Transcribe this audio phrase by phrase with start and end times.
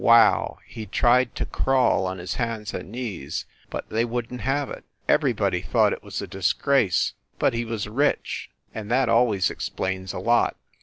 [0.03, 0.57] .Wow!
[0.65, 4.83] He tried to crawl on his hands and knees, but they wouldn t have it.
[5.07, 10.17] Everybody thought it was a disgrace; but he was rich, and that always explains a
[10.19, 10.55] lot.